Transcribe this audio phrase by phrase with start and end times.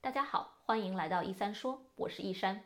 [0.00, 2.62] 大家好，欢迎来到一三说，我是一山。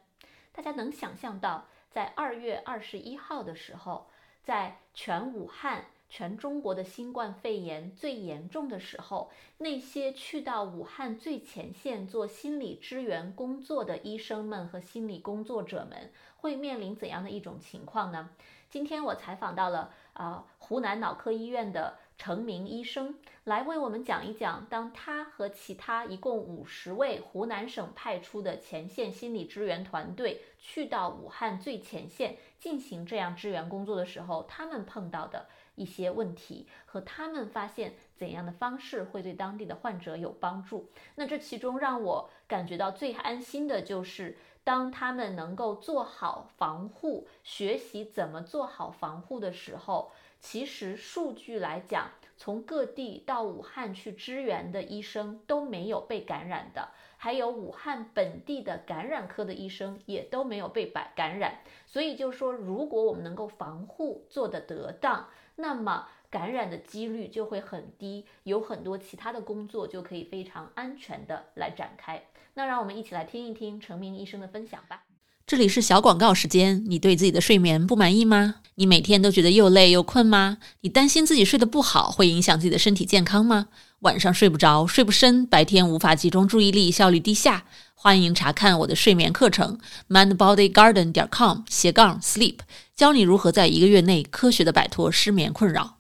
[0.53, 4.07] 大家能想象到，在二月二十一号的时候，
[4.45, 18.29] 在全武汉、全中国的新冠肺炎最严重的时候，那些去到武汉最前线做心理支援工作的医生们和心理工作者们，会面临怎样的一种情况呢？
[18.69, 21.97] 今天我采访到了啊，湖南脑科医院的。
[22.19, 40.89] 程明医生来为我们讲一讲，当他和其他一共五十位湖南省派出的前线心理支援团队去到武汉最前线进行这样支援工作的时候，他们碰到的一些问题和他们发现怎样的方式会对当地的患者有帮助。
[41.17, 50.13] 那这其中让我感觉到最安心的就是，当他们能够做好防护，学习怎么做好防护的时候。
[50.43, 61.61] 其实数据来讲，从各地到武汉去支援的医生都没有被感染的，还有武汉本地的感染科的医生也都没有被感感染。
[61.87, 72.25] 所以就说，如果我们能够防护做得得当，那么感染的几率就会很低，有很多其他的工作就可以非常安全的来展开。
[72.55, 75.05] 那让我们一起来听一听陈明医生的分享吧。
[75.53, 76.83] 这里是小广告时间。
[76.87, 78.55] 你对自己的睡眠不满意吗？
[78.77, 80.57] 你每天都觉得又累又困吗？
[80.81, 83.69] 你担心自己睡得不好会影响自己的身体健康吗？
[83.99, 87.67] 晚上睡不着，睡不深，白天无法集中注意力，效率低下？
[87.93, 89.79] 欢迎查看我的睡眠课程
[90.09, 92.61] ，mindbodygarden 点 com 斜杠 sleep，
[92.97, 95.99] 教你如何在一个月内科学的摆脱失眠困扰。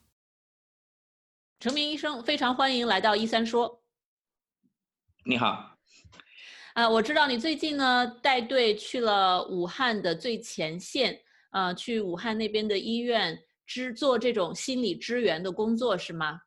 [1.60, 3.82] 成明医生，非常欢迎来到一三说。
[5.26, 5.71] 你好。
[6.74, 11.20] 啊，我知道你最近呢带队去了武汉的最前线，
[11.50, 16.40] 呃，去武汉那边的医院支做这种心理支援的工作是吗？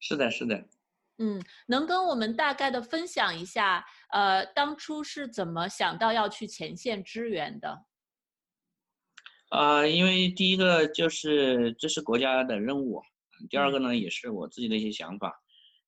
[0.00, 0.64] 是的，是的。
[1.18, 7.84] 嗯，能跟我们大概的分享一下，呃，当初是怎么想到要去前线支援的？
[9.50, 13.02] 啊，因为第一个就是这是国家的任务，
[13.50, 15.43] 第二个呢也是我自己的一些想法。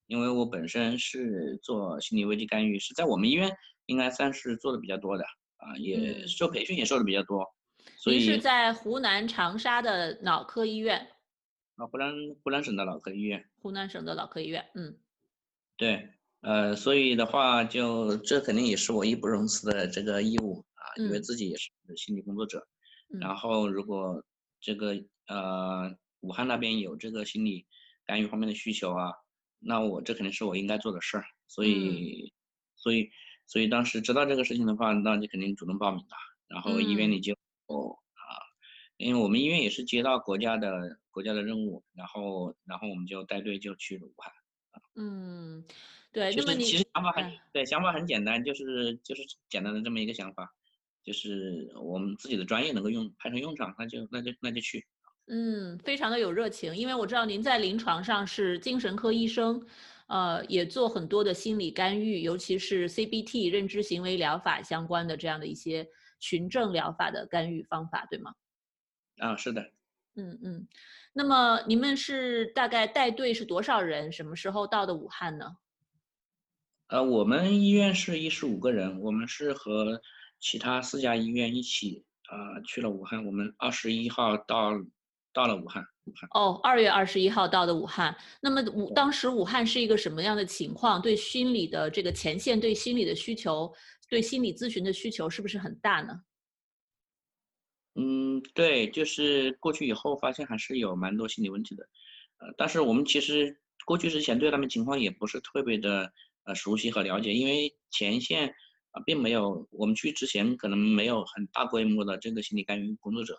[0.07, 3.57] 因为我本身是做心理危机干预，是在我们医院
[3.87, 5.25] 应该算是做的比较多的
[5.57, 7.45] 啊，也受培训也受的比较多。
[7.97, 11.09] 所以是在湖南长沙的脑科医院。
[11.75, 12.13] 啊，湖南
[12.43, 13.45] 湖南省的脑科医院。
[13.61, 14.97] 湖南省的脑科医院，嗯，
[15.77, 16.09] 对，
[16.41, 22.65] 呃，所以的话，就这肯定也是我义不容辞的这个义务啊，因为自己也是心理工作者。
[23.21, 24.25] 然后，如果
[24.61, 24.95] 这个
[25.27, 27.67] 呃武汉那边有这个心理
[28.05, 29.13] 干预方面的需求啊。
[29.67, 32.33] 那我这肯定是我应该做的事儿，所以，
[32.77, 33.11] 所以，
[33.47, 36.17] 所以当时知道这个事情的话，那就肯定主动报名了。
[36.47, 37.35] 然后医院里就
[37.67, 38.39] 哦啊，
[38.97, 44.33] 因为我们医院也是接到国家的国家的任务，然后，然后我们就带队就去了武汉。
[44.95, 45.65] 嗯，
[46.13, 50.55] 对，其实其实想法很对，想法很简单，就是就是简单的这么一个想法，
[51.03, 54.87] 就是我们自己的专业能够用派上用场，那就那就那就去。
[55.29, 59.61] 嗯，非常的有热情，因为我知道您在临床上是精神科医生，
[60.07, 65.85] 呃，也做很多的心理干预，尤其是 CBT 认知行为疗法相关的这样的一些
[66.21, 68.33] 群症疗法的干预方法，对吗？
[69.19, 69.73] 啊，是的。
[70.15, 70.69] 嗯嗯，
[71.13, 74.13] 那么你们是大概带队是多少人？
[74.13, 75.57] 什么时候到的武汉呢？
[76.87, 80.01] 呃，我们医院是一十五个人，我们是和
[80.39, 84.71] 其他四家医院一起啊去了武汉，我们二十一号到。
[85.37, 88.17] 到了武汉，武汉哦，二月二十一号到的武汉。
[88.41, 91.03] 那么武当时武汉是一个什么样的情况？
[91.03, 93.71] 对心理的这个前线对心理的需求，
[94.09, 96.23] 对心理咨询的需求是不是很大呢？
[97.97, 101.87] 嗯，对，就是过去以后发现还是有蛮多心理问题的。
[102.39, 106.11] 呃，但是我们其实过去之前对他们情况也不是特别的
[106.45, 108.55] 呃熟悉和了解，因为前线
[108.93, 113.39] 啊并没有我们去之前可能没有很大规模的这个心理干预工作者。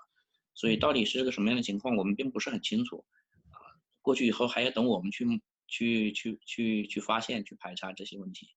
[0.58, 3.06] 所以到底是个什么样的情况，我们并不是很清楚，
[3.52, 5.24] 啊，过去以后还要等我们去
[5.68, 8.50] 去去去去发现、去排查这些问题。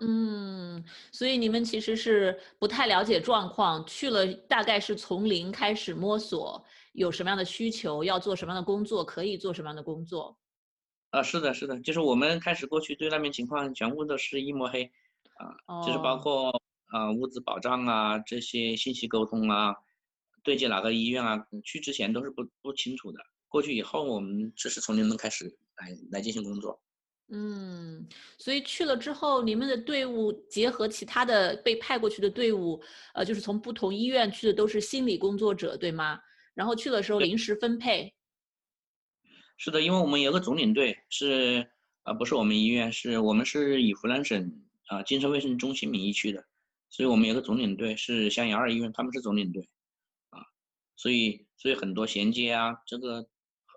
[0.00, 10.38] 嗯，所以你们其实是不太了解状况，去了大概是从零开始摸索，有什么样的需求，要做什么样的工作，可以做什么样的工作。
[11.10, 14.88] 啊，是的，是的，就是我们开始过去对那边情况全部都是一抹黑，
[15.66, 16.62] 啊，就是包括
[16.92, 19.74] 啊物资保障啊这些信息沟通啊。
[20.42, 21.46] 对接哪个医院啊？
[21.64, 23.20] 去之前都是不不清楚的。
[23.48, 25.46] 过去以后，我们只是从零开始
[25.76, 26.80] 来来进行工作。
[27.32, 28.08] 嗯，
[28.38, 32.82] 所以去了之后，你们的队伍结合其他的被派过去的队伍，
[33.14, 36.18] 呃，就是从不同医院去的都是心理工作者，对吗？
[36.54, 38.12] 然后去的时候临时分配。
[39.56, 41.70] 是的，因为我们有个总领队，是
[42.02, 46.44] 呃不是我们医院，是我们是以湖南省啊精神卫生中心名义去的，
[46.88, 49.79] 所以我们有个总领队是襄阳二医院，他们是总领队，啊，
[51.00, 53.26] 所以所以很多衔接啊，这个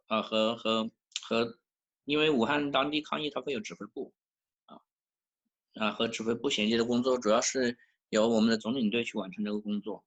[0.08, 0.92] 啊和和
[1.22, 1.58] 和，
[2.04, 4.14] 因为武汉当地抗疫它会有指挥部，
[4.66, 4.82] 啊
[5.76, 7.78] 啊和指挥部衔接的工作主要是
[8.10, 10.04] 由我们的总领队去完成这个工作，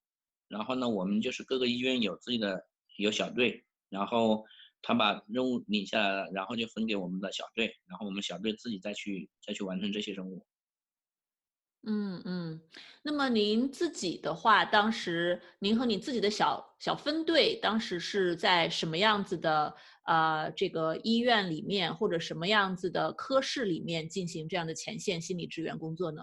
[0.49, 2.67] 然后呢，我们就是各个医院有自己的
[2.99, 4.45] 有小队，然后。
[4.83, 10.47] 他把任务领下来了，然后就分给我们的小队，然后我们小队自己再去再去完成这些任务。
[11.89, 12.61] 嗯嗯，
[13.03, 19.73] 那么您自己的话，当时您和你自己的小小分队，当时是在什么样子的
[20.05, 26.23] 呃这个医院里面，或者什么样子的科室里面进行这样的前线心理支援工作呢？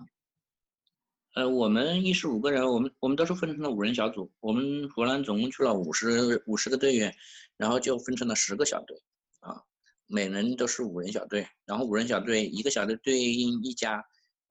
[1.35, 4.29] 呃，我们一十五个人，我们我们都是分成了五人小组。
[4.41, 7.15] 我们湖南总共去了五十五十个队员，
[7.55, 9.01] 然后就分成了十个小队，
[9.39, 9.63] 啊，
[10.07, 11.47] 每人都是五人小队。
[11.65, 14.03] 然后五人小队一个小队对应一家，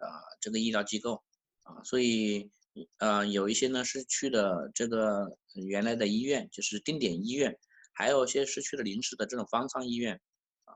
[0.06, 1.22] 啊，这个医疗机构，
[1.62, 2.50] 啊，所以，
[2.98, 7.58] 呃，有一些呢是去的这个原来的医院，就是定点医院，
[7.92, 10.20] 还有一些是去了临时的这种方舱医院，
[10.64, 10.74] 啊，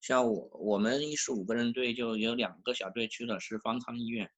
[0.00, 4.26] 像我我们一十五个人队就有两个小队去的是方舱医院。
[4.26, 4.32] 啊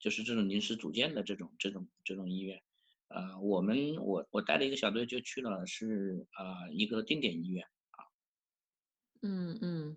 [0.00, 2.60] 就是这种临时组建的这种这种这种医院，
[3.08, 8.04] 呃，我们我我带了一个小队就去了，是啊一个定点医院啊。
[9.22, 9.96] 嗯嗯，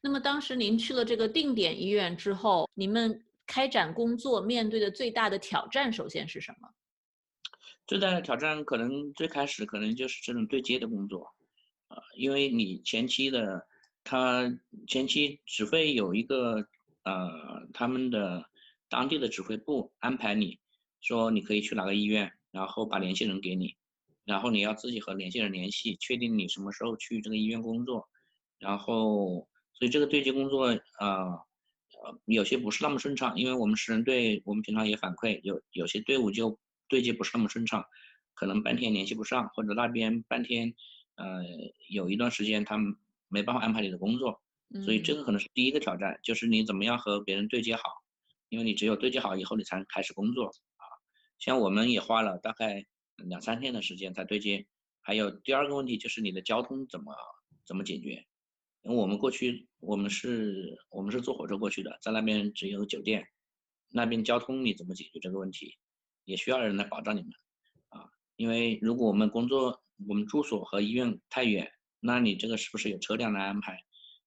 [0.00, 6.68] 那么当时您去了这个定点医院之后，你们开展工作面对的最大的挑战，首先是什么？
[7.86, 11.34] 最大的挑战可能最开始可能就是这种对接的工作，
[11.88, 13.66] 啊，因为你前期的
[14.04, 14.50] 他
[14.86, 16.66] 前期只会有一个
[17.04, 18.44] 呃他们的。
[18.92, 20.58] 当地的指挥部安排你，
[21.00, 23.76] 说你可以去哪个医院，然后把联系人给你，
[24.24, 28.08] 然后你要自己和联系人联系，确定你什么时候去这个医院工作，
[28.58, 29.48] 然后
[29.80, 30.66] 所以这个对接工作
[30.98, 31.08] 啊，
[32.02, 37.84] 呃有些不是那么顺畅，因为我们十人队，我们平常也反馈，有有些队伍就对接不是那么顺畅，
[38.34, 40.74] 可能半天联系不上，或者那边半天，
[41.16, 41.42] 呃
[41.88, 42.94] 有一段时间他们
[43.28, 44.42] 没办法安排你的工作，
[44.84, 47.82] 所以这个可能是第一个挑战，就是你怎么样和别人对接好。
[48.50, 50.84] 因为你只有对接好以后，你才能开始工作啊。
[51.38, 52.84] 像我们也花了大概
[53.14, 54.66] 两三天的时间才对接。
[55.02, 57.14] 还有第二个问题就是你的交通怎么
[57.64, 58.26] 怎么解决？
[58.82, 63.26] 因为我们过去我们是我们是坐火车过去的，在那边只有酒店，
[63.88, 65.76] 那边交通你怎么解决这个问题？
[66.24, 67.30] 也需要人来保障你们
[67.88, 68.08] 啊。
[68.36, 73.78] 因为如果我们工作我们住所和医院太远，那你这个是不是有车辆来安排？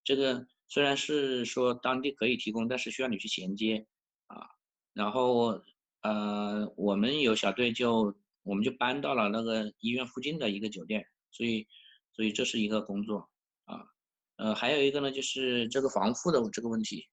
[0.03, 3.88] 这个虽然是说当地可以提供，但是需要你去衔接。
[4.27, 4.47] 啊，
[4.94, 5.61] 然后
[6.01, 11.67] 呃，我们有小队就我们就搬到了那个医院附近的一个酒店，所以
[12.13, 13.29] 所以这是一个工作
[13.65, 13.85] 啊，
[14.38, 17.06] 呃，还有一个呢就是这个防护的这个问题，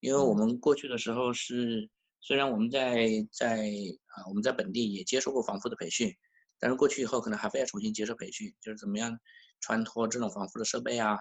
[0.00, 1.88] 因为我们过去的时候是
[2.20, 3.70] 虽然我们在在
[4.06, 6.14] 啊我们在本地也接受过防护的培训，
[6.58, 9.18] 但是过去以后可能还会要重新接受培训，就是怎么样
[9.60, 11.18] 穿脱这种防护的设备啊，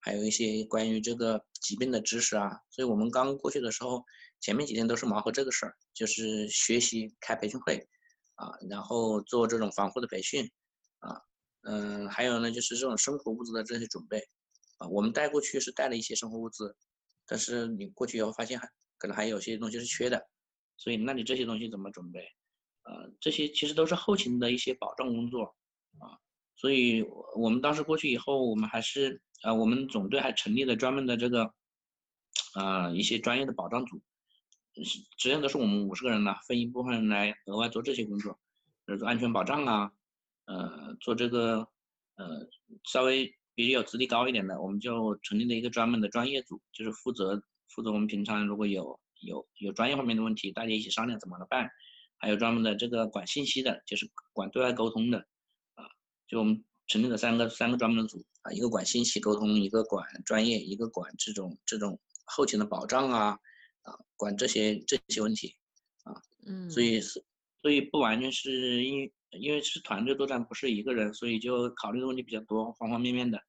[0.00, 4.04] 还有一些关于这个疾病的知识啊，所以我们刚过去的时候。
[4.40, 7.88] 前面几天都是忙活这个事儿，就是学习开培训会，
[8.36, 10.48] 啊，然后做这种防护的培训，
[11.00, 11.20] 啊，
[11.62, 14.22] 嗯，还有呢就是这种生活物资的这些准备，
[14.78, 16.74] 啊，我们带过去是带了一些生活物资，
[17.26, 20.28] 但是你过去以后发现还可能还有些东西是缺的，
[20.76, 22.20] 所以那你这些东西怎么准备？
[22.84, 25.54] 呃，这些其实都是后勤的一些保障工作，
[25.98, 26.16] 啊，
[26.56, 27.02] 所以
[27.36, 31.52] 我们当时过去以后，我们还是啊，我们总队还成立了专门的这个，
[32.54, 34.00] 啊，一些专业的保障组。
[34.74, 38.38] 实际上都是我们五十个人呢，分一部分人来额外做这些工作，
[38.86, 39.92] 比如说安全保障啊，
[40.46, 41.68] 呃，做这个
[42.14, 42.48] 呃
[42.84, 51.68] 稍微比较有资历高一点的，我们就成立了一个专门的专业组，就是负责负责我们平常如果有有有专业方面的问题，大家一起商量怎么办。
[52.18, 55.18] 还有专门的这个管信息的，就是管对外沟通的，
[55.74, 55.84] 啊，
[56.28, 63.38] 就我们成立了三个三个专门的组啊，一个管信息沟通，一个管专业，一个管这种这种后勤的保障啊。
[64.16, 65.56] 管这些这些问题，
[66.02, 66.12] 啊，
[66.46, 67.24] 嗯，所以是，
[67.62, 73.40] 所以不完全是因因为是团队作战，不是一个人，所以就考虑的问题比较多，方方面面的，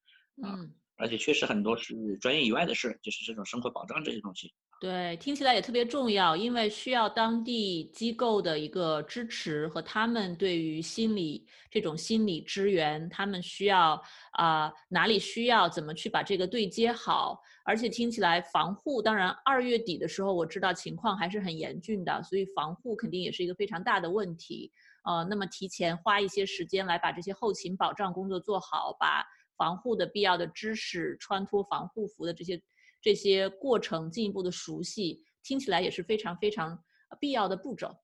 [0.43, 0.58] 啊，
[0.98, 4.53] 而且确实很多是专业以外的事，就是这种生活保障这些东西。
[4.81, 24.72] 对，听起来也特别重要，因为需要当地机构的一个支持和他们对于心理这种心理支援，他们需要啊哪里需要怎么去把这个对接好，而且听起来防护，当然二月底的时候我知道情况还是很严峻的，所以防护肯定也是一个非常大的问题。
[25.03, 29.25] 呃，那么提前花一些时间来把这些后勤保障工作做好，把
[29.59, 32.59] 防护的必要的知识、穿脱防护服的这些。
[33.01, 36.77] 这些过程进一步的熟悉，听起来也是非常非常
[37.17, 37.95] 必要的步骤。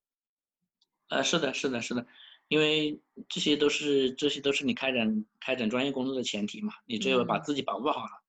[1.09, 2.07] 呃，是的，是的，是的，
[2.47, 2.97] 因为
[3.27, 6.71] 这些都是这些都是你开展开展专业工作的前提嘛。
[6.85, 8.23] 你只有把自己保护好了，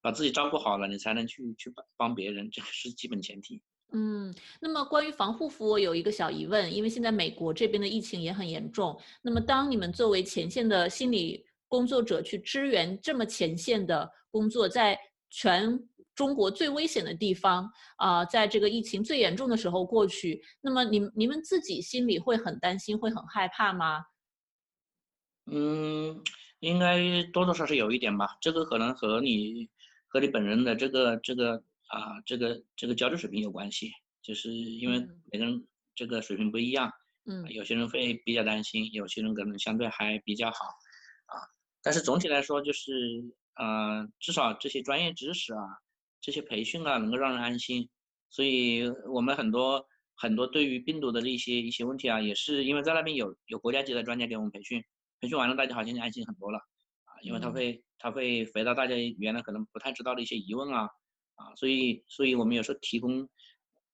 [0.00, 3.62] 把自己照顾好了，你才能去去帮帮别人，这个是基本前提。
[3.92, 9.00] 嗯，那么关于防护服，我有一个小疑问，因为现在美国这边的疫情也很严重。
[9.22, 14.98] 那么当你们作为前线的心理工作者去支援这么前线的工作，在
[15.30, 15.78] 全
[16.14, 24.04] 中国最危险的地方啊，在这个疫情最严重的时候过去，那么你你们自己心里会很担心，会很害怕吗？
[25.46, 26.20] 嗯，
[26.58, 28.36] 应该多多少少有一点吧。
[28.40, 29.68] 这个可能和你
[30.08, 31.62] 和你本人的这个这个。
[31.90, 35.00] 啊，这个这个交流水平有关系，就是因为
[35.32, 36.92] 每个人这个水平不一样，
[37.24, 40.68] 嗯，有些人会比较担心，有些人可能相对还比较好，啊，
[41.88, 45.60] 但是总体来说就是，呃，至少这些专业知识啊，
[46.20, 47.88] 这些培训啊，能够让人安心，
[48.28, 54.84] 所以我们很多很多对于病毒的一些一些问题啊，也是因为在那边有有国家级的专家给我们培训，
[55.18, 56.58] 培训完了大家好像就安心很多了，
[57.04, 60.88] 啊，因为他会他会回答大家原来可能不太知道的一些疑问啊。
[61.38, 63.28] 啊，所以，所以我们有时候提供，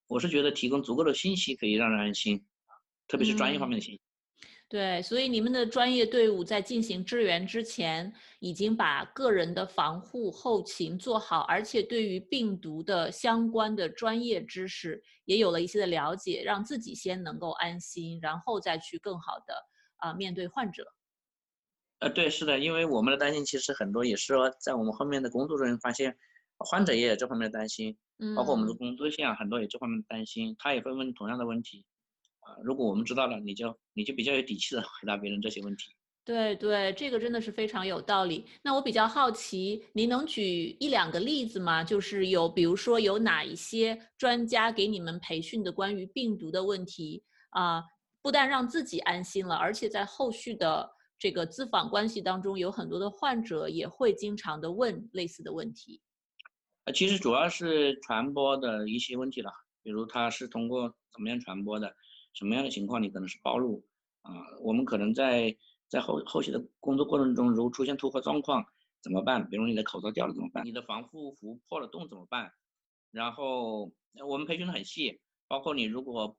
[0.07, 2.73] 我是觉得提供足够的信息可以让人安心啊，
[3.07, 4.01] 特别是专业方面的信息。
[4.69, 19.55] 对，所以你们的专业队伍在进行支援之前，已经把个人的防护后勤做好，而且对于病毒的相关的专业知识也有了一些的了解，让自己先能够安心，然后再去更好的
[19.99, 20.85] 啊面对患者。
[22.01, 26.17] 呃，对，是的，因为我们的担心其实很多也是说，在我们后面的工作人员发现。
[26.57, 31.85] 患者也有这方面的担心，嗯，包括我们的工作线啊，很多有这方面的担心，他也会问同样的问题，
[32.45, 35.95] 啊，如果我们知道了，你就你就比较有底气的回答别人这些问题。
[36.27, 38.47] 对对，这个真的是非常有道理。
[38.63, 41.85] 那我比较好奇，您能举一两个例子吗？
[41.85, 47.83] 就是有，比如说有哪一些专家给你们培训的关于病毒的问题啊，
[48.23, 56.01] 不但让自己安心了，而且在后续的这个咨访关系当中，有很多的患者也会经常的问类似的问题。
[56.87, 61.95] 呃，其实主要是传播的一些问题了，比如它是通过怎么样传播的，
[62.35, 63.83] 什么样的情况你可能是暴露
[64.23, 64.33] 啊？
[64.61, 65.57] 我们可能在
[65.89, 68.67] 在后后期的工作过程中，如果出现突发状况
[69.01, 69.49] 怎么办？
[69.49, 70.67] 比如你的口罩掉了怎么办？
[70.67, 72.53] 你的防护服破了洞怎么办？
[73.11, 73.91] 然后
[74.27, 76.37] 我们培训的很细，包括你如果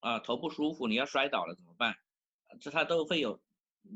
[0.00, 1.96] 啊头不舒服，你要摔倒了怎么办？
[2.60, 3.40] 这它都会有，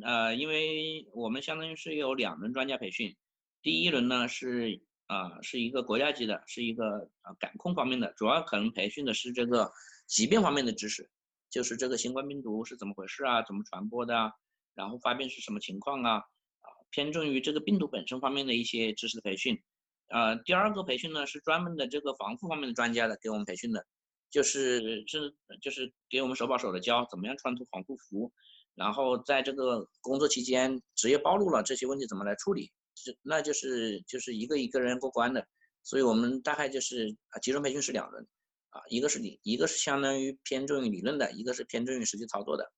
[0.02, 3.14] 呃，因为我们相当于是有两轮专家培训，
[3.62, 4.82] 第一轮呢是。
[5.08, 9.70] 啊，是一个国家级的，是一个啊感控方面的，主要可能培训的是这个
[10.06, 11.10] 疾病方面的知识，
[11.52, 14.32] 就是这个新冠病毒是怎么回事啊，怎么传播的啊，
[14.74, 19.62] 然后发病是什么情况啊，啊偏重于这个病毒本身方面的一些知识的培训。
[20.08, 23.86] 呃，第二个培训呢是专门的这个防护方面的专家的给我们培训的，
[24.30, 28.32] 就是是就是给我们手把手的教怎么样穿脱防护服，
[28.74, 32.72] 然后在这个工作期间职业暴露了这些问题怎么来处理。
[32.94, 35.46] 就那就是就是一个一个人过关的，
[35.82, 38.26] 所以我们大概就是啊，集中培训是两轮，
[38.72, 42.72] 啊，一个是理，一个是相当于偏重于理论的，一个是偏重于实际操作的。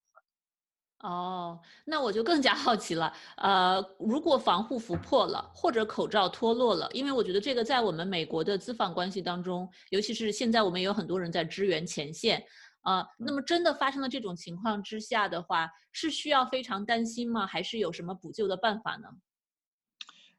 [1.01, 12.45] 哦，那我就更加 好奇了，呃，如果防护服破了或者口罩脱落了，因为我觉得这个在我们美国的资访关系当中，尤其是现在我们有很多人在支援前线，
[12.81, 17.47] 啊，那么真的发生了这种情况之下的话，是需要非常担心吗？
[17.47, 19.09] 还是有什么补救的办法呢？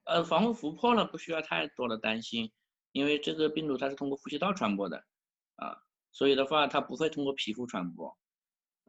[0.05, 2.51] 呃，防护服破了不需要太多的担心，
[2.91, 5.03] 因为这个病毒它是通过呼吸道传播的，
[5.55, 5.77] 啊，
[6.11, 8.17] 所以的话它不会通过皮肤传播，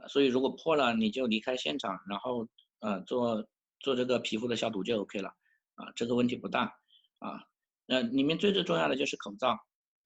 [0.09, 2.49] 所以如果破了你就离开现场，然后
[2.81, 3.47] 呃做
[3.81, 5.29] 做这个皮肤的消毒就 OK 了，
[5.75, 6.79] 啊，这个问题不大，
[7.19, 7.45] 啊，
[7.87, 9.59] 呃里面最最重要的就是口罩，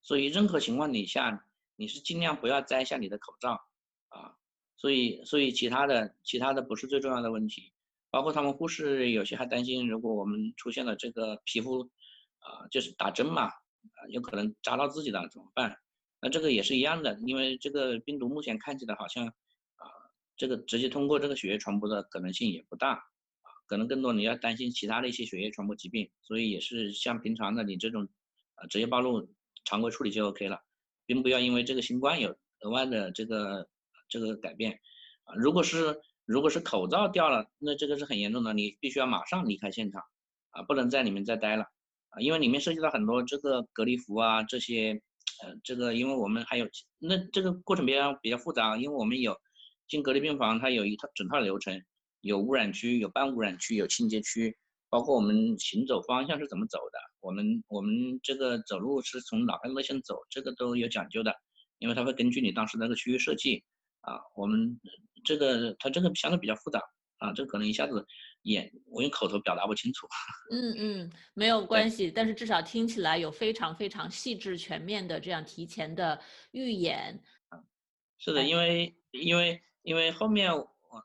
[0.03, 3.61] 所以任何情况底下你是尽量不要摘下你的口罩，
[4.09, 4.37] 啊，
[4.77, 7.73] 所以所以其他的其他的不是最重要的问题。
[8.13, 11.89] 包括他们护士有些还担心，如果我们出现了这个皮肤，
[12.41, 15.79] 啊，就是打针嘛，啊，有可能扎到自己的怎么办？
[16.21, 19.85] 那这个也是一样的，因为这个病毒目前看起来好像，啊，
[20.37, 28.09] 这个直接通过这个血液传播的可能性也不大，啊，可能更多你要担心其他的一些血液传播疾病，所以也是像平常的你这种，
[28.55, 29.29] 啊，职业暴露
[29.65, 30.61] 常规处理就 OK 了，
[31.07, 33.69] 并不要因为这个新冠有额外的这个
[34.09, 34.81] 这个改变，
[35.25, 36.01] 啊，如果是。
[36.27, 40.01] 如果是口罩掉了，那这个是很严重的，你必须要马上离开现场，
[40.51, 41.65] 啊，不能在里面再待了，
[42.11, 45.03] 啊，因为里面涉及到很多这个隔离服啊，这些，
[45.63, 46.67] 这个因为我们还有，
[46.99, 49.37] 那这个过程比较比较复杂，因为我们有
[49.89, 51.83] 进隔离病房，它有一套整套流程，
[52.21, 54.57] 有污染区，有半污染区，有清洁区，
[54.89, 61.35] 包括我们行走方向是怎么走的，我们我们这个走路是从哪条路线走，这个都有讲究的，
[61.79, 63.65] 因为它会根据你当时那个区域设计。
[64.03, 64.81] 啊，我们
[65.25, 66.81] 这个它这个相对比较复杂
[67.21, 68.05] 啊，这可能一下子
[68.43, 70.07] 也我用口头表达不清楚。
[70.51, 77.23] 嗯嗯，没有关系，但是至少听起来有非常非常细致全面的这样提前的预演。
[78.19, 80.51] 是的，因为因为因为后面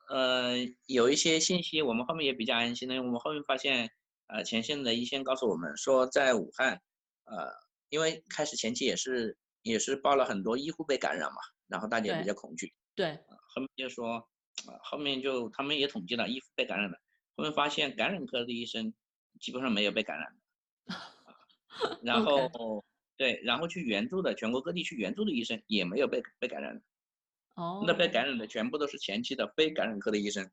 [0.08, 0.54] 呃
[0.86, 3.90] 有一些信息，我们后面也比较安心的，因为我们后面发现
[4.26, 6.80] 呃前线的一线告诉我们说，在武汉
[7.24, 7.52] 呃
[7.88, 11.36] 因为开始前期也是也是报了很多医护被感染嘛，
[11.68, 14.28] 然后大家也比较恐惧，对，后面就说
[14.66, 16.98] 啊后面就他们也统计了衣服被感染的，
[17.36, 18.94] 后面发现感染科的医生
[19.40, 20.34] 基本上没有被感染
[20.86, 20.94] 的，
[22.02, 22.84] 然后
[23.16, 26.82] 对，然后去援助的全国各地去援助的医生也没有被被感染的。
[27.54, 30.50] 哦，那被感染的全部都是前期的非感染科的医生，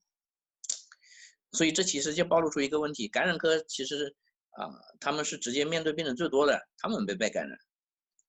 [1.51, 4.15] 所以这其实就暴露出一个问题：感染科其实
[4.51, 7.60] 啊，他们是直接面对病人最多的，他们没被感染，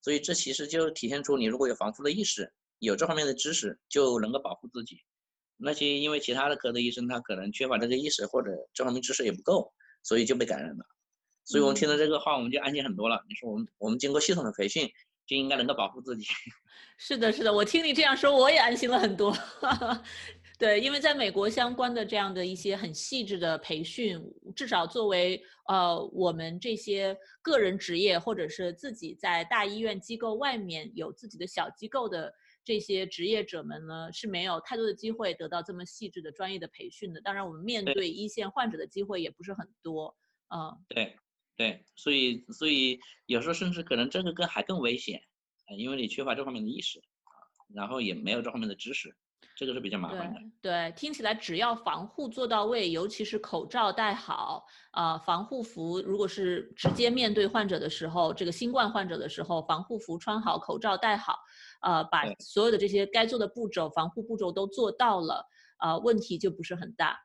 [0.02, 5.00] 所以这其实就体现出你如果有防护的意识，有这方面的知识，就能够保护自己。
[5.64, 10.84] 那些因为其他的科的医生他可能缺乏这个意识，或者这方面知识也不够，所以就被感染了。
[11.44, 13.24] 所以我们听到这个话，我们就安心很多了。
[13.28, 14.88] 你说我们我们经过系统的培训。
[15.26, 16.26] 就应该能够保护自己。
[17.00, 19.34] 是的，是的，我听你这样说，我也安心了很多。
[20.58, 24.20] 对，因为在美国相关的这样的一些很细致的培训，
[24.54, 32.30] 至少作为呃我们这些个人职业或者是自己在大医院机构外面有自己的小机构的
[32.64, 37.20] 这些职业者们呢，是没有太多的机会得到这么细致的专业的培训的。
[37.20, 40.16] 当然，我们面对一线患者的机会也不是很多。
[40.48, 41.16] 嗯，对。
[41.56, 45.22] 对，所以所以有时候甚至可能这个更还更危险，
[45.66, 47.38] 啊，因为你缺乏这方面的意识啊，
[47.72, 49.14] 然后也没有这方面的知识，
[49.56, 50.40] 这个是比较麻烦的。
[50.60, 61.38] 对，听起来只要防护做到位，尤其是口罩戴好，啊，防护服如果是直接面对患者的时候，这个新冠患者的时候，防护服穿好，口罩戴好，
[61.82, 65.46] 呃，把所有的这些该做的步骤、防护步骤都做到了，
[65.76, 67.20] 啊，问题就不是很大。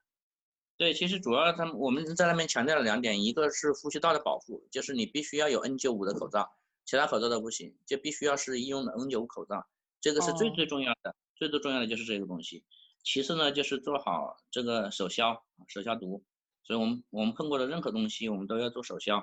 [0.78, 6.50] 对，其实主要他们我们在那边强调了两点，一个是呼吸道的保护，就是你必须要有 N95 的口罩，
[6.86, 9.68] 其他口罩都不行，就必须要是医用的 N95 口罩，
[10.00, 12.64] 这个是最最重要的，最最重要的就是这个东西。
[13.02, 16.24] 其次呢，就是做好这个手消，手消毒。
[16.64, 19.18] 所以我们我们碰过的任何东西，我们都要做手消。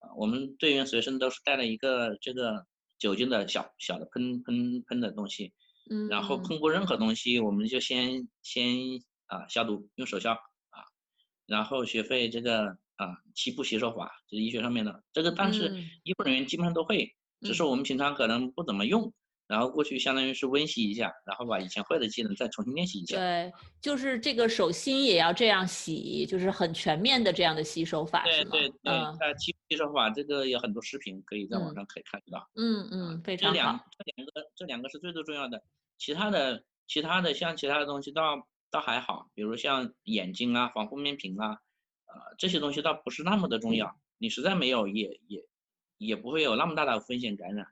[0.00, 2.66] 啊，我们队员随身都是带了一个这个
[2.98, 5.52] 酒精的小小的喷喷喷的东西，
[5.88, 8.76] 嗯，然后碰过任何东西，我们就先先
[9.26, 10.84] 啊消毒，用手消啊。
[11.46, 19.14] 然后学会这个啊七步洗手法，就是医学上面的这个，但是医护人员基本上都会，只是我们平常可能不怎么用。
[19.46, 23.16] 然后过去相当于是温习一下，然后把以前会的技能再重新练习一下。
[23.16, 32.48] 对，就是这个手心也要这样洗，就是很全面的这样的洗手法，对对对，那，七步洗手法这个有很多视频可以在网上可以看得到。
[32.56, 33.54] 嗯嗯，非常好。
[33.54, 35.62] 这两这两个这两个是最最重要的，
[35.98, 38.46] 其他的其他的像其他的东西倒。
[38.72, 41.58] 倒还好，比如像眼睛啊、防护面屏啊，
[42.06, 43.94] 呃，这些东西倒不是那么的重要。
[44.16, 45.44] 你实在没有，也也
[45.98, 47.70] 也不会有那么大的风险感染，啊，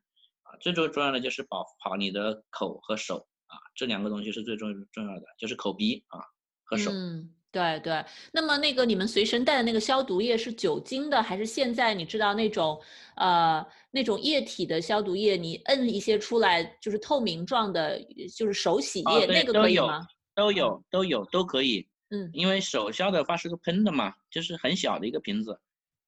[0.61, 6.21] 最最重要的就是保护好你的口和手啊，这两个东西是最重重要的，就是口鼻啊
[6.63, 6.91] 和手。
[6.93, 8.05] 嗯，对对。
[8.33, 12.81] 那么那个你们随身带的那个消毒液是酒精的，还是现在你知道那种
[13.17, 15.37] 呃那种液体的消毒液？
[15.37, 18.01] 你摁一些出来就是透明状的，
[18.37, 20.07] 就是手洗液，那个可以吗？
[20.35, 25.59] 都有都有都可以，嗯，因为手消的话是个喷的嘛，就是很小的一个瓶子，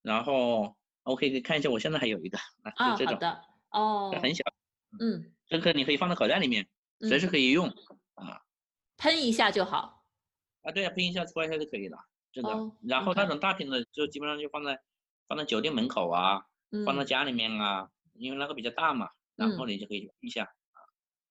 [0.01, 3.41] 然后我可以看一下，我现在还有一个啊，就这种，好的，
[3.73, 4.45] 哦，很小，
[5.01, 6.67] 嗯，这个你可以放在口袋里面，
[7.01, 7.69] 随时可以用
[8.15, 8.43] 啊，
[8.99, 10.05] 喷一下就好，
[10.63, 11.99] 啊，对呀，喷一下搓一下就可以了，
[12.33, 12.51] 真的，
[12.83, 14.79] 然后那种大瓶的就基本上就放在
[15.27, 16.45] 放在酒店门口啊，
[16.85, 20.53] 放在家里面啊，因为那个比较大嘛，然后你就可以用一下。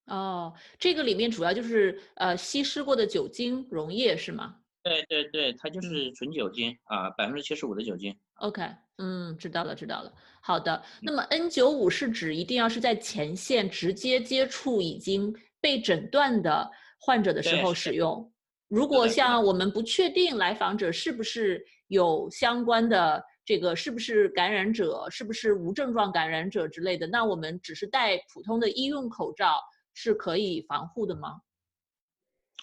[0.06, 4.58] 哦，这个里面主要就是呃稀释过的酒精溶液是吗？
[4.84, 8.20] 对对对，它就是纯酒精啊，百分之七十五的酒精。
[8.38, 8.64] OK，
[8.98, 10.12] 嗯，知道了知道了。
[10.42, 18.32] 好的，那么 N 九五是指一定要是在前线直接接触已经被诊断的患者的时候使用。
[18.68, 29.60] 如果像我们不确定来访者是不是有相关的这个是不是感染者，是不是无症状感染者之类的，那我们只是戴普通的医用口罩。
[29.94, 31.42] 是可以防护的吗？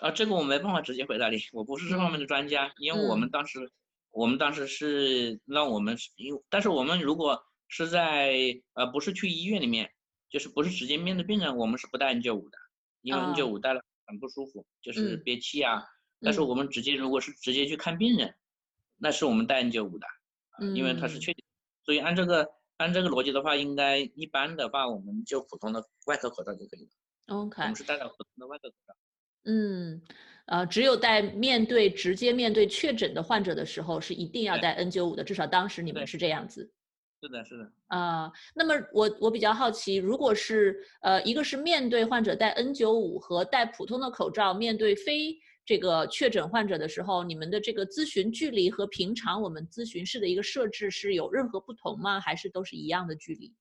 [0.00, 2.72] 啊，这个我没办法直接回答你，我不是这方面的专家。
[2.78, 3.70] 因为我们当时，
[4.10, 7.38] 我们当时是让我们，因为但是我们如果
[7.68, 8.34] 是在
[8.72, 9.90] 呃不是去医院里面，
[10.28, 12.58] 就是不是直接面对病人，我们是不戴 N95 的，
[13.02, 15.84] 因为 N95 戴了很不舒服，就是憋气啊。
[16.20, 18.34] 但是我们直接如果是直接去看病人，
[18.96, 20.06] 那是我们戴 N95 的，
[20.74, 21.44] 因为它是确诊。
[21.84, 26.90] 所以按这个按这个逻辑的话，应该一般的话，我们就普通的外科口罩就可以了。
[27.36, 28.94] OK，我们是戴了普通的外科口罩。
[29.44, 30.02] 嗯，
[30.46, 35.24] 呃，只有在面对直接面对确诊的患者的时候，是一定要戴 N95 的。
[35.24, 36.70] 至少当时你们是这样子。
[37.20, 37.72] 是的，是的。
[37.88, 52.20] 啊，那么我我比较好奇，如果是呃，一个是面对患者戴 N95 和戴普通的口罩面对非这个确诊患者的时候，你们的这个咨询距离和平常我们咨询室的一个设置是有任何不同吗？
[52.20, 53.52] 还是都是一样的距离？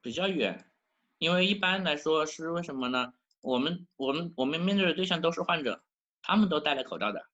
[0.00, 0.70] 比较远，
[1.18, 3.12] 因为一般来说是为什么呢？
[3.40, 5.82] 我们我们我们面对的对象都是患者，
[6.22, 7.26] 他们都戴了口罩的，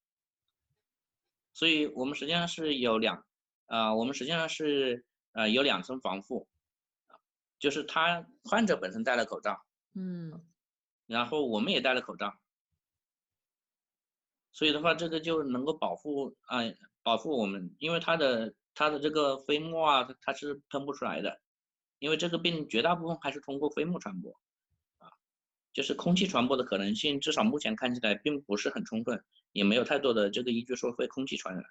[1.52, 3.22] 所以我们实际上是有两。
[3.72, 6.46] 啊，我们实际上是呃有两层防护，
[7.58, 10.44] 就是他患者本身戴了口罩，嗯，
[11.06, 12.34] 然后我们也戴了口罩，
[14.52, 16.58] 所以的话，这个就能够保护啊
[17.02, 21.40] 保护我们，因为他的他的这个飞沫啊，它是喷不出来的，
[21.98, 24.38] 因为这个病绝大部分还是通过飞沫传播，
[24.98, 25.08] 啊，
[25.72, 31.64] 就是空气传播的可能性，至少目前看起来并不是很充分，也没有太多的这个依据说会空气传染。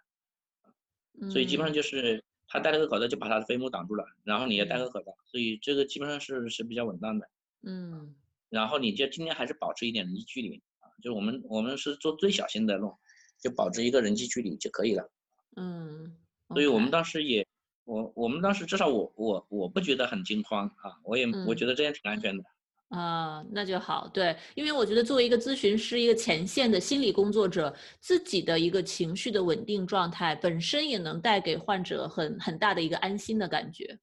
[1.29, 7.29] 所以基本上就是他戴了个口罩，就把他的飞沫挡住了，然后你也戴个口罩，所以这个基本上是是比较稳当的。
[7.63, 8.15] 嗯，
[8.49, 12.97] 然后你就尽量还是保持一点人际距离啊，就是我们我们是做最小心的弄，
[13.39, 15.11] 就保持一个人际距离就可以了。
[15.55, 16.15] 嗯，
[16.49, 17.45] 所以我们当时也，
[17.83, 22.43] 我我们当时至少我我我不觉得很惊慌啊，我也我觉得这样挺安全的。
[22.91, 24.09] 啊，那就好。
[24.13, 33.97] 对，因为我觉得作为一个咨询师，一个前线的心理工作者，自己的一个情绪的稳定状态，本身也能带给患者很很大的一个安心的感觉。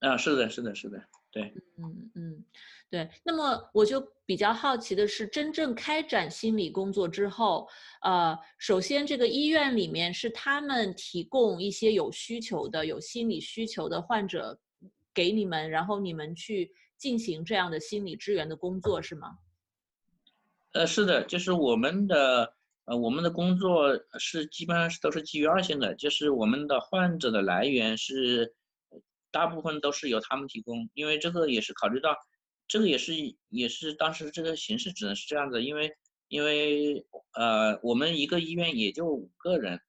[0.00, 2.44] 啊，是的，是的，是的，对，嗯嗯，
[2.90, 3.08] 对。
[3.24, 7.66] 那么我就比较好奇的是，真正开展心理工作之后，
[8.02, 14.58] 呃，首先这个医院里面是他们提供一些有需求的、有心理需求的患者
[15.14, 16.72] 给你们，然后你们去。
[16.96, 19.36] 进行这样的心理支援的工作是吗？
[20.72, 22.54] 呃，是的，就是我们的
[22.86, 28.54] 呃，我们的工作是基本上是都是基于二线的，就是我们的患者的来源是
[29.30, 32.16] 大部分都是由他们提供，因为这个也是考虑到，
[32.68, 33.12] 这个也是
[33.50, 35.92] 也是当时这个形式只能是这样的，因为
[36.28, 39.80] 因为呃，我们一个医院也就五个人，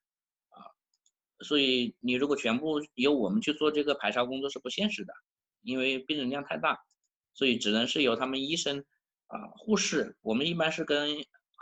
[1.45, 5.13] 所以你如果全部由我们去做这个排查工作是不现实的，
[5.61, 6.77] 因为病人量太大。
[7.37, 8.85] 所以只能是由他们医生
[9.27, 11.17] 啊、护士，我们一般是跟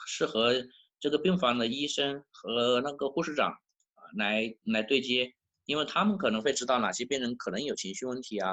[0.06, 0.54] 是和
[1.00, 3.50] 这个病房的医生和那个护士长
[3.96, 5.34] 啊来来对接，
[5.65, 8.52] 因为他们可能会知道哪些病人可能有情绪问题啊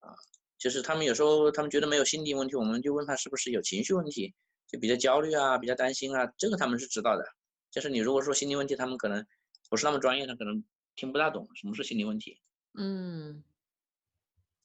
[0.00, 0.12] 啊，
[0.58, 4.34] 就是他们有时候他们觉得没有心理问题，我们就问他是不是有情绪问题，
[4.68, 7.24] 就比较焦虑啊，比较担心啊，这个他们是知道的。
[7.70, 9.24] 就是你如果说心理问题，他们可能
[9.70, 10.62] 不是那么专业，他可能
[10.96, 12.38] 听不大懂什么是心理问题。
[12.74, 13.42] 嗯。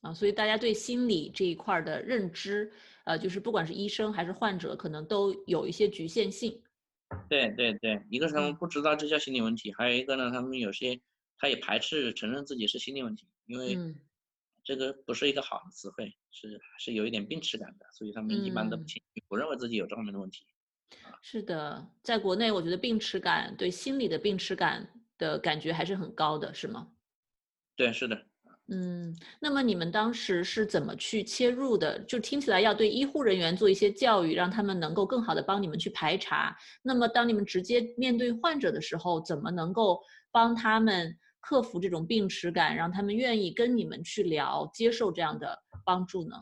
[0.01, 2.71] 啊，所以大家对心理这一块的认知，
[3.05, 6.61] 呃，就是不管是医生还是患者，可能都有一些局限性。
[7.27, 11.01] 对对对，一个是他们不知道这叫心理问题，还有一个呢，他们有些
[11.39, 13.95] 他也排斥承认自己是心理问题，因为
[14.63, 20.45] 这个不是一个好的词汇，是是有一点病耻感的，所以他们一般都不轻易不认为自己有这方面的问题。
[21.21, 26.87] 是的，在国内，我觉得病耻感对心理的病耻感的感觉还是很高的，是吗？
[27.75, 28.25] 对，是的。
[28.67, 31.99] 嗯，那么你们当时是怎么去切入的？
[31.99, 36.55] 就听起来要对医护人员做一些教育，让他们能够更好的帮你们去排查。
[36.81, 39.99] 那么当你们直接面对患者的时候，怎么能够
[40.31, 46.35] 帮他们克服这种病耻感，让他们愿意跟你们去聊，接受这样的帮助呢？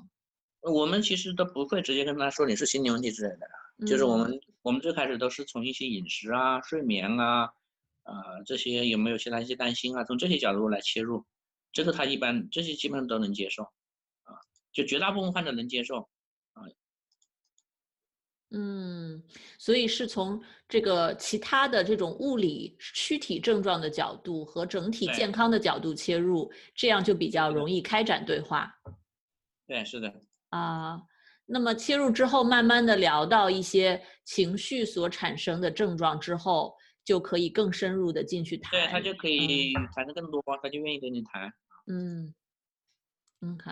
[0.61, 3.47] 我们其实都不会直接跟他说你是心理问题之类的，
[3.85, 7.51] 就是我们我们最开始都是从一些饮食啊、睡眠啊，
[8.03, 11.25] 呃这些有没有其他一些担心啊，从这些角度来切入。
[11.71, 14.37] 这个他一般这些基本上都能接受，啊，
[14.71, 16.07] 就绝大部分患者能接受，
[16.53, 16.61] 啊，
[18.51, 19.23] 嗯，
[19.57, 28.71] 所以是从这个其他的这种物理躯体症状的角度和整体健康的角度切入，这样就比较容易开展对话。
[29.65, 30.13] 对，是的。
[30.49, 31.01] 啊，
[31.53, 38.71] 那么切入之后，慢慢的聊到一些情绪所产生的症状之后，就可以更深入的进去谈。
[38.71, 41.53] 对他就可以谈的更多，他就愿意跟你谈。
[41.85, 42.33] 嗯
[43.41, 43.69] ，OK，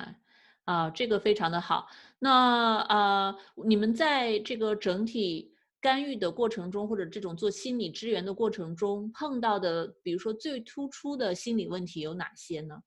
[0.66, 1.88] 啊，这个非常的好。
[2.20, 12.84] 那呃，你们在这个整体干预的过程中，或者这种做心理支援的过程中，碰到的，比如说最突出的心理问题有哪些呢？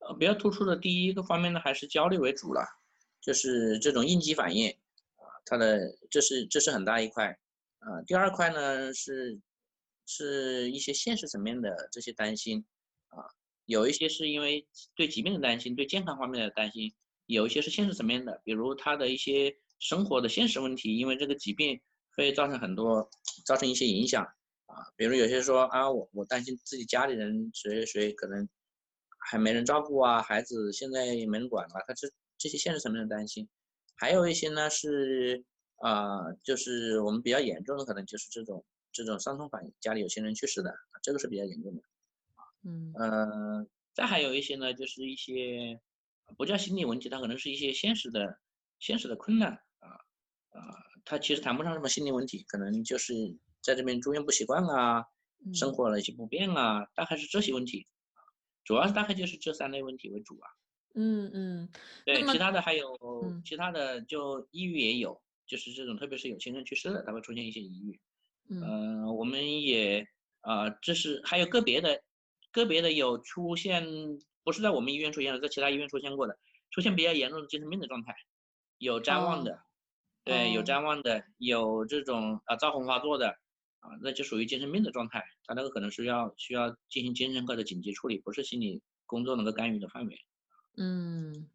[0.00, 2.60] 呃，比较突出的第一个方面呢，还是焦虑为主了，
[3.22, 7.38] 就是这种应激反应啊，它的这是这是很大一块
[7.78, 8.02] 啊。
[8.06, 9.40] 第二块呢是
[10.04, 12.66] 是一些现实层面的这些担心
[13.08, 13.24] 啊。
[13.66, 16.90] 有一些是因为对疾病的担心，对健康方面的担心；
[17.26, 21.80] 有一些是现实层面的，比如他的一些生活的现实问题，因为这个疾病
[22.16, 23.08] 会造成很多，
[23.46, 24.24] 造成一些影响
[24.66, 24.74] 啊。
[24.96, 28.48] 比如有些说啊，我我担心自己家里人谁谁可能
[29.30, 32.08] 还没人照顾啊，孩子现在也没人管了，他这
[32.42, 33.48] 这些现实层面的担心。
[33.94, 35.44] 还有一些呢是
[35.76, 40.74] 啊，就是我们比较严重的，可能就是这种这种伤痛反应，家里有亲人去世的，
[41.04, 41.82] 这个是比较严重的。
[42.64, 45.80] 嗯呃，再还有一些呢，就是一些
[46.36, 48.38] 不叫心理问题，它可能是一些现实的、
[48.80, 49.88] 现实的困难啊
[50.50, 50.60] 啊，
[51.04, 53.14] 它其实谈不上什么心理问题，可能就是
[53.60, 55.04] 在这边住院不习惯啊，
[55.54, 57.86] 生活了一些不便啊，大概是这些问题
[58.64, 60.50] 主要是大概就是这三类问题为主啊。
[60.94, 61.68] 嗯嗯，
[62.04, 62.96] 对，其他的还有
[63.44, 68.00] 其他的就抑郁也有，就是这种特别是有亲人去世的，他会出现一些抑郁。
[68.48, 70.06] 嗯，我们也
[70.40, 72.02] 啊，这是还有个别的。
[72.54, 73.82] 个别的有出现，
[74.44, 76.38] 不是在我们医院出现的，在其他医院出现过的，
[76.70, 78.14] 出现比较严重的精神病的状态，
[78.76, 79.58] 有谵妄的，
[80.22, 83.30] 对，有谵妄的，有这种啊躁狂发作的，
[83.80, 90.18] 啊，那就属于精神病的状态，他那个可能是要需要进行精神科的紧急处理，不是心理工作能够干预的范围。
[90.76, 91.46] 嗯，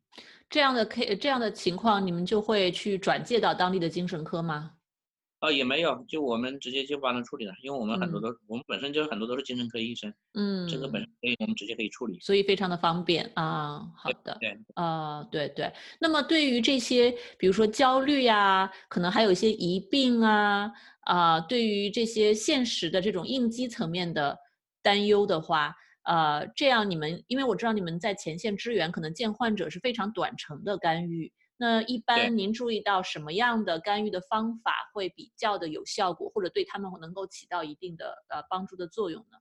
[0.49, 4.71] 这样的 K 这样的情况，你们就会去转介到当地的精神科吗？
[5.39, 13.87] 哦，也没有，就我们直接就帮他处理了，因为我们很多都，我们本身就是很多都是精神科医生，嗯，这个本身可以我们直接可以处理，所以非常的方便啊。
[13.95, 15.71] 好的，对，啊，对对。
[16.01, 24.35] 那么对于这些，比如说焦虑呀，可能还有一些疑病啊，啊，对于这些现实的这种应激层面的
[24.81, 25.75] 担忧的话，
[26.07, 31.33] 呃，这样你们，因为我知道你们在前线支援，可能见患者是非常短程的干预。
[31.57, 39.37] 那一般您注意到什么样的干预的方法会比较的有效果，或者对他们能够起到一定的呃帮助的作用呢？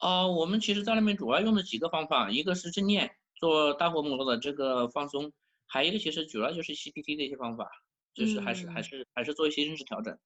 [0.00, 5.32] 呃，我们其实在那边主要用的几个方法，一个是正念，做大活膜的这个放松，
[5.66, 7.70] 还有一个其实主要就是 CPT 的一些方法，
[8.12, 10.18] 就是还是还是还是做一些认知调整。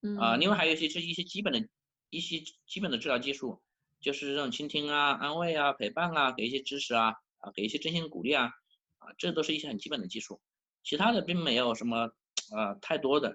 [0.00, 0.16] 嗯。
[0.16, 1.68] 啊，另外还有一些是一些基本的
[2.08, 3.60] 一些基本的治疗技术，
[4.00, 8.50] 就是这种倾听啊、安慰啊、陪伴啊、给一些支持啊、啊给一些真心鼓励啊。
[8.98, 10.40] 啊，这都是一些很基本的技术，
[10.82, 12.10] 其他的并没有什么
[12.50, 13.28] 呃太多的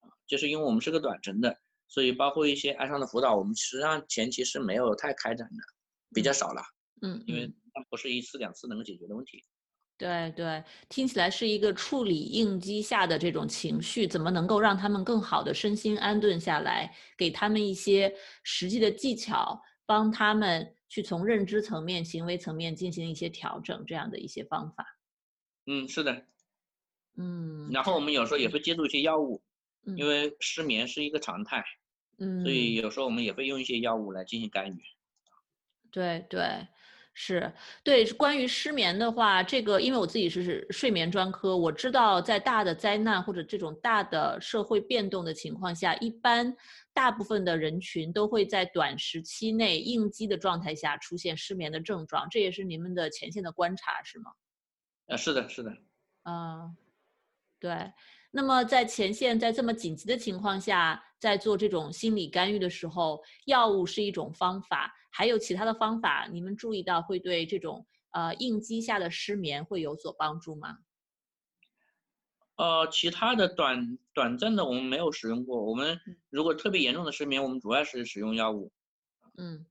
[0.00, 1.54] 啊，就是因为我们是个短程的，
[1.86, 5.62] 所以包括一些爱上的辅导，我们实际上前期是没有太开展的，
[6.14, 6.62] 比较少了。
[7.02, 9.44] 嗯，因为它不是一次两次能够解决的问题。
[9.98, 24.98] 对对，听起来是一个处理应激下的这种情绪，怎么能够让他们更好的身心安顿下来，给他们一些实际的技巧，帮他们去从认知层面、行为层面进行一些调整，这样的一些方法。
[25.66, 26.24] 嗯，是的，
[27.18, 29.42] 嗯，然后我们有时候也会接触一些药物，
[29.84, 31.62] 因为失眠是一个常态，
[32.16, 34.80] 嗯，所以有时候我们也会用一些药物来进行干预。
[35.90, 36.66] 对对，
[37.12, 37.52] 是
[37.84, 38.10] 对。
[38.12, 46.56] 关于失眠的话，这个因为我自己是睡眠专科，我知道在大的灾难或者这种大的社会变动的情况下，一般
[46.94, 54.32] 大部分的人群都会在短时期内应激的状态下出现失眠的症状，这也是你们的前线的观察，是吗？
[55.08, 55.76] 啊，是的，是的，
[56.24, 56.76] 嗯，
[57.58, 57.92] 对。
[58.34, 70.78] 那么在前线，在这么紧急的情况下，在做这种心理干预的时候，药物是一种方法，还有其他的方法，你们注意到会对这种呃应激下的失眠会有所帮助吗？
[72.56, 75.64] 呃，其他的短短暂的我们没有使用过。
[75.64, 75.98] 我们
[76.30, 78.72] 如果特别严重的失眠，我们主要是使用药物。
[79.38, 79.66] 嗯。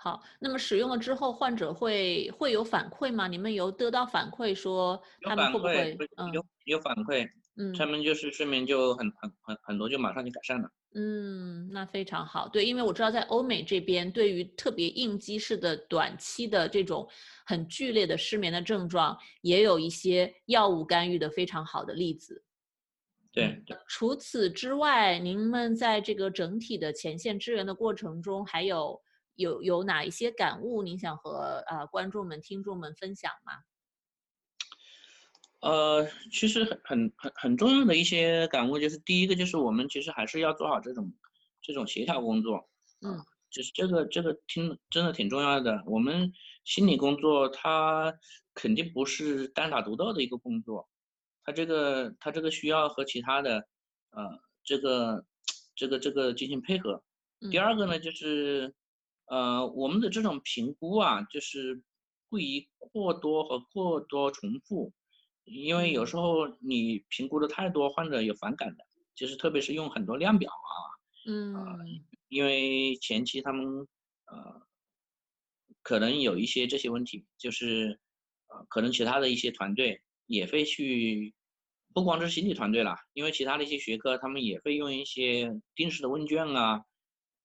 [0.00, 3.26] 好，那么使用了之后，患者会会有反馈吗？
[3.26, 5.98] 你们有得到反馈说他们会不会？
[6.16, 10.70] 嗯，有有反馈，嗯，他们就是睡眠就很很很很多就马上就改善了。
[10.94, 12.46] 嗯，那非常好。
[12.48, 17.06] 对，因为我知道在欧美这边，对于特别应激式的短期的这种
[17.44, 22.44] 很剧烈的失眠的症状，也有一些药物干预的非常好的例子。
[23.38, 23.76] 对。
[23.88, 29.00] 除此之外，您们在这个整体的前线支援的过程中，还有？
[29.38, 33.52] 有有哪一些感悟，您想和呃观众们、听众们分享吗？
[35.60, 41.14] 呃，其实很很很很重要的一些感悟，就是第一个就是我们其实还是要做好这种
[41.62, 42.68] 这种协调工作，
[43.02, 45.84] 嗯，就是这个这个听真的挺重要的。
[45.86, 46.32] 我们
[46.64, 48.12] 心理工作它
[48.54, 50.88] 肯定不是单打独斗的一个工作，
[51.48, 53.66] 它这个它这个需要和其他的
[54.10, 55.24] 呃这个
[55.74, 57.02] 这个这个进行配合。
[57.50, 58.74] 第二个呢就是。
[59.30, 61.82] 呃，我们的这种评估啊，就是
[62.30, 64.90] 不宜过多和过多重复，
[65.44, 70.72] 因为有时候你评估的太多，患者有反感的，就是特别是用很多量表啊，
[71.26, 71.54] 嗯，
[72.28, 73.86] 因为前期他们
[74.32, 74.62] 呃
[75.82, 78.00] 可能有一些这些问题，就是
[78.46, 81.34] 呃，可能其他的一些团队也会去，
[82.00, 86.84] 不光是心理团队啦，因为其他的一些学科他们也会用一些定时的问卷啊，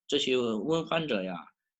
[0.07, 1.35] 这些问患者呀。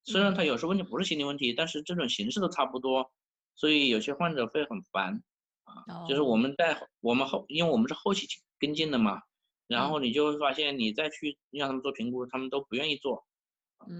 [0.06, 3.12] 虽然他有时候问题不是心理问题，但是这种形式都差不多，
[3.56, 5.24] 所以有些患者会很烦
[5.64, 6.06] 啊。
[6.10, 8.28] 就是我们在我们后，因为我们是后期
[8.60, 9.22] 跟进的嘛，
[9.68, 13.26] 然后你就会发现，你再去让他们做评估，他们都不愿意做，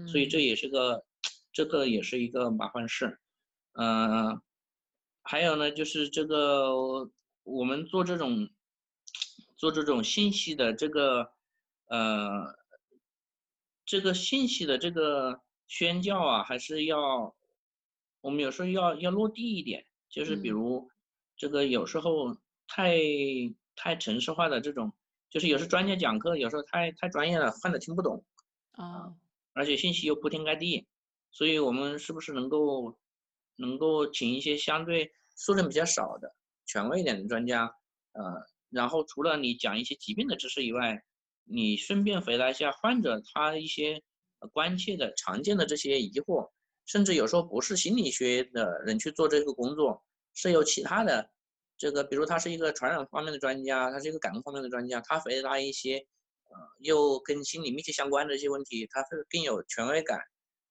[0.06, 1.04] 所以这也是个，
[1.52, 3.18] 这个也是一个麻烦事。
[3.72, 4.42] 嗯，
[5.22, 6.74] 还有呢，就是这个
[7.44, 8.50] 我们做这种
[9.56, 11.32] 做这种信息的这个
[11.86, 12.54] 呃，
[13.84, 15.40] 这个信息的这个。
[15.66, 17.34] 宣教啊，还是要
[18.20, 20.90] 我们有时候要要落地一点，就是比如
[21.38, 22.36] 这个有时候
[22.68, 22.98] 太
[23.74, 24.92] 太城市化的这种，
[25.30, 28.22] 就是有时专家讲课，有时候太太专业了，患者听不懂
[28.72, 29.14] 啊，
[29.54, 30.86] 而且信息又铺天盖地，
[31.32, 32.98] 所以我们是不是能够
[33.56, 36.34] 能够请一些相对数量比较少的
[36.66, 37.74] 权威一点的专家，
[38.12, 41.02] 呃，然后除了你讲一些疾病的知识以外，
[41.44, 44.02] 你顺便回答一下患者他一些。
[44.52, 46.50] 关切的、常见的这些疑惑，
[46.84, 51.30] 甚至有时候不是心理学的人去做这个工作，是由其他的
[51.78, 55.96] 这个，比如他是一个传染方面的专家，他是一个感冒方面的专家，他回答一些
[56.50, 60.20] 呃又跟心理密切相关的一些问题，他会更有权威感，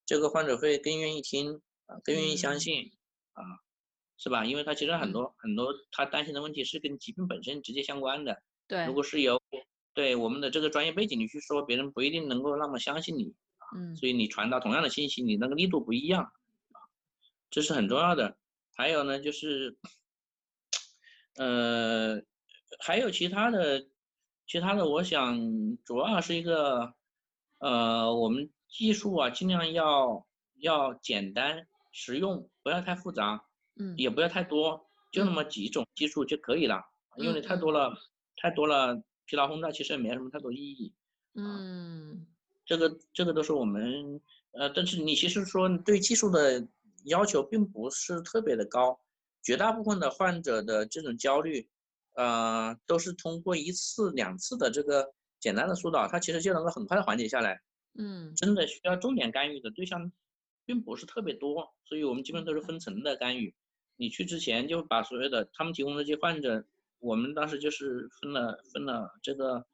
[0.05, 2.91] 这个患者会更愿意听啊，更愿意相信
[3.31, 3.41] 啊，
[4.17, 4.45] 是吧？
[4.45, 8.41] 因为他其实很多很多他担心的问题是跟疾病本身直接相关的。
[8.67, 9.41] 对，如果是由
[9.93, 13.33] 对我们的这个专业背景你去说，别人不一定能够那么相信你。
[13.75, 16.23] 嗯，所以你传达同样的信息，你那个力度不一样，
[16.71, 16.77] 啊，
[17.49, 18.37] 这是很重要的。
[18.75, 19.77] 还有呢，就是，
[21.35, 22.21] 呃，
[22.79, 23.87] 还有其他的，
[24.47, 25.39] 其他的，我想
[25.85, 26.93] 主要是一个，
[27.59, 30.27] 呃，我们技术啊，尽量要
[30.59, 33.43] 要简单实用，不要太复杂，
[33.75, 36.81] 嗯，也不要太多，就那么几种技术就可以了。
[37.17, 37.93] 因为太多了，
[38.37, 40.93] 太多了，疲劳轰炸其实也没什么太多意义。
[41.35, 42.27] 嗯。
[42.65, 46.65] 这个这个都是我们，呃，但是你其实说对技术的
[47.03, 48.97] 要求并不是特别的高，
[49.41, 51.67] 绝大部分的患者的这种焦虑，
[52.15, 57.59] 呃，都是通过一次两次的这个简单的疏导，它其实就能够很快的缓解下来。
[57.95, 60.09] 嗯，真的需要重点干预的对象，
[60.65, 63.53] 并不是特别多，所以我们基本都是分层的干预。
[63.97, 66.65] 你去之前就把所有的他们提供的这些患者，
[66.99, 69.65] 我们当时就是分了分了这个。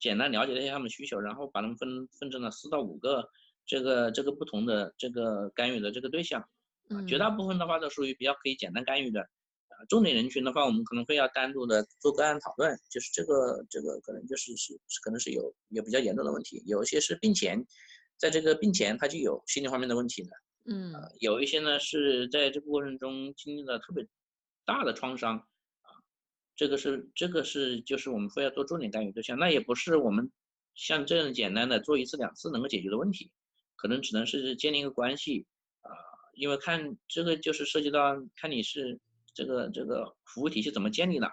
[0.00, 3.26] 简单了解了一下他们需求，然后把他们分分成了四到五个
[3.64, 6.46] 这个这个不同的这个干预的这个对象，
[7.08, 17.64] 绝大部分的话都属于比较可以简单干预的，啊，重点人群的话，我们可能会要单独的做个案讨论，就是这个这个可能就是是可能是有有比较严重的问题，有一些是病前，
[18.18, 20.30] 在这个病前他就有心理方面的问题的，
[20.64, 24.06] 嗯，有一些呢是在这个过程中经历了特别
[24.64, 25.36] 大的创伤。
[25.38, 25.46] 啊
[26.56, 30.30] 这个是这个是就是我们非要做重点干预对象，那也不是我们
[30.76, 33.32] 像这样简单的做一次两次能够解决的问题，
[33.74, 35.46] 可能只能是建立一个关系
[35.80, 35.90] 啊，
[36.34, 39.00] 因为看这个就是涉及到看你是
[39.34, 41.28] 这个这个服务体系怎么建立的。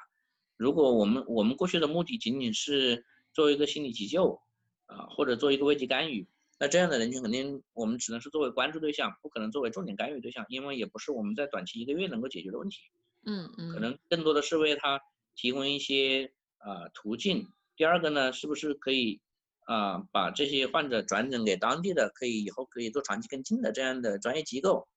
[0.58, 4.42] 如果我们我们过去的目的仅仅是做一个心理急救
[4.88, 6.28] 啊，或者做一个危机干预，
[6.62, 12.78] 那这样的人群肯定我们只能是作为关注对象，不可能作为重点干预对象，因为也不是我们在短期一个月能够解决的问题。
[13.26, 15.02] 嗯嗯，可能更多的是为他。
[15.34, 17.48] 提供一些啊途径。
[17.78, 19.22] 第二个呢，是不是可以
[19.62, 24.90] 啊把这些患者转诊给当地的可以以后可以做长期跟进的这样的专业机构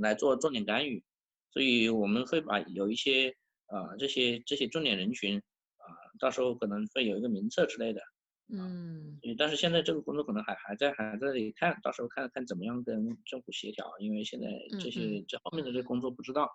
[0.00, 1.04] 来做重点干预？
[1.52, 5.36] 所以我们会把有一些啊这些这些重点人群
[5.76, 5.86] 啊，
[6.18, 8.00] 到时候可能会有一个名册之类的。
[8.48, 9.18] 嗯。
[9.38, 14.46] 但是现在这个工作可能还还在还在里看，到时候看看怎么样跟政府协调，因为现在
[14.78, 16.50] 这些这后面的这工作不知道。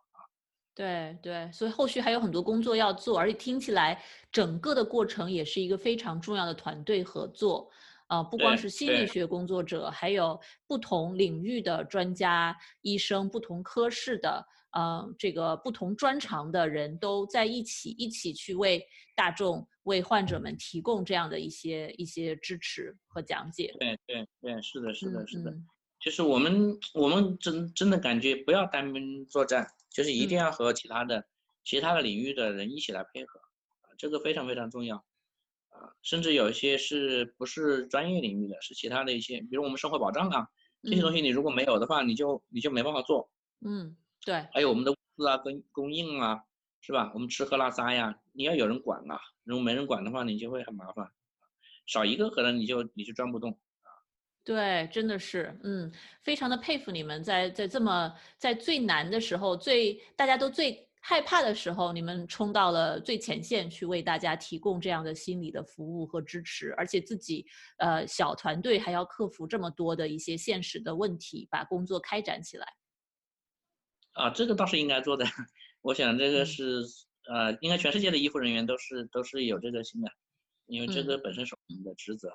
[0.76, 4.00] 对对，所以后续还有很多工作要做，而且听起来
[4.32, 7.67] 整个的过程也是一个非常重要的团队合作，
[8.06, 18.86] 啊，不光是心理学工作者，还有不同领域的专家、医生、不同科室的，呃，这个不同专长的人都在一起，一起去为
[19.16, 23.76] 大众、为患者们提供这样的一些一些支持和讲解。
[23.80, 25.54] 对对对，是的，是的，是的，
[26.00, 29.68] 就是我们我们真真的感觉不要单兵作战。
[29.90, 31.26] 就是一定要和其他的、
[31.64, 33.40] 其他的领域的人一起来配合，
[33.82, 34.98] 啊，这个非常非常重要，
[35.70, 40.48] 啊，甚至有一些是不是专业领域的，是其他的一些，比如我们生活保障啊
[40.84, 43.28] 这些东西，你如果没有的话，你就你就没办法做。
[43.66, 44.46] 嗯，对。
[44.54, 46.44] 还有我们的物资啊、供供应啊，
[46.88, 47.12] 是吧？
[47.14, 51.06] 我们吃喝拉撒呀，你要有人管啊，如果没人管的话，你就会很麻烦，
[51.86, 53.92] 少一个可能你就你就转不动啊。
[54.46, 55.92] 对，真的是，嗯，
[56.24, 67.46] 非常的佩服你们，在在这么在最难的时候，最大家都最害怕的时候，你们冲到了最前线去为大家提供这样的心理的服务和支持，而且自己
[67.80, 72.66] 呃小团队还要克服这么多的一些现实的问题，把工作开展起来。
[74.14, 75.26] 啊，这个倒是应该做的，
[75.82, 76.82] 我想这个是
[77.32, 80.09] 呃，应该全世界的医护人员都是都是有这个心的，
[80.65, 82.30] 因为这个本身是我们的职责。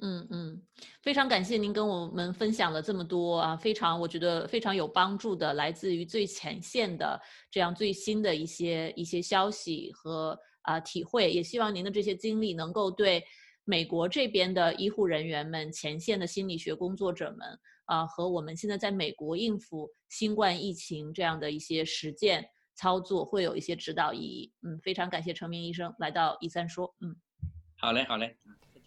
[0.00, 0.62] 嗯嗯，
[1.02, 13.24] 非常感谢您跟我们分享了这么多啊，非常我觉得非常有帮助的，来自于最前线的这样最新的一些一些消息和啊体会，也希望您的这些经历能够对
[13.64, 22.48] 美国这边的医护人员们、前线的心理学工作者们啊，和我们现在在美国应付新冠疫情这样的一些实践
[22.78, 24.52] 操作会有一些指导意义。
[24.62, 27.16] 嗯，非常感谢程明医生来到一三说，嗯，
[27.76, 28.36] 好嘞，好嘞。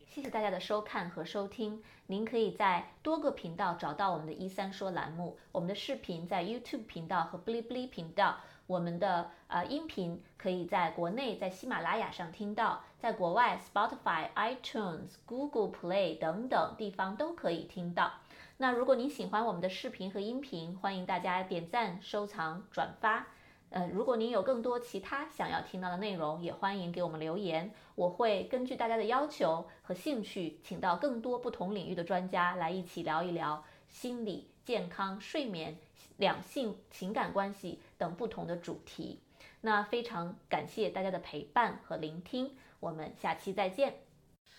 [0.08, 1.82] 谢谢大家的收看和收听。
[2.08, 5.38] 您可以在多个频道找到我们的“一三说”栏目。
[5.52, 8.38] 我们的视频在 YouTube 频道和 Bilibili 频道。
[8.68, 18.12] 我们的呃音频可以在国内在喜马拉雅上听到，在国外 Spotify、iTunes、Google Play 等等地方都可以听到。
[18.58, 23.28] 那如果您喜欢我们的视频和音频，欢迎大家点赞、收藏、转发。
[23.72, 27.74] 呃，如果您有更多其他想要听到的内容，也欢迎给我们留言。
[27.96, 35.78] 我会根据大家的要求和兴趣，请到更多不同领域的专家来一起聊一聊心理健康、睡眠、
[36.18, 39.22] 两性情感关系等不同的主题。
[39.62, 44.11] 那非常感谢大家的陪伴和聆听，我们下期再见。